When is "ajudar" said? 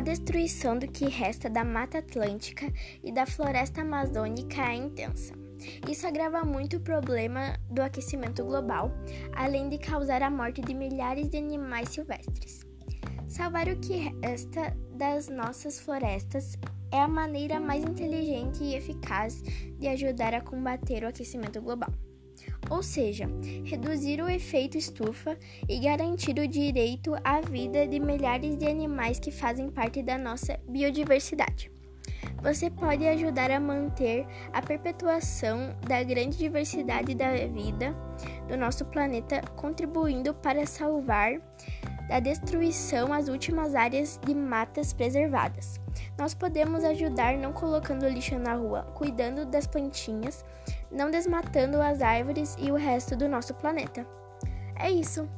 19.88-20.34, 33.06-33.50, 46.84-47.36